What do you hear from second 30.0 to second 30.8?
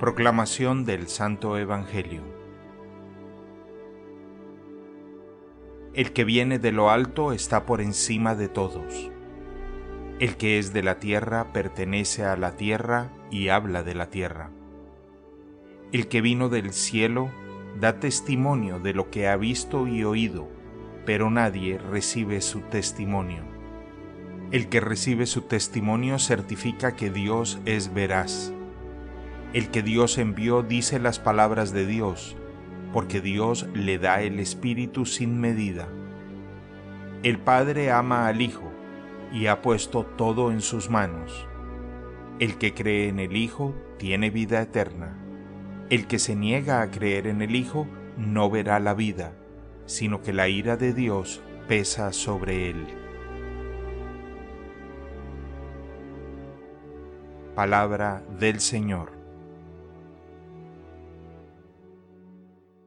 envió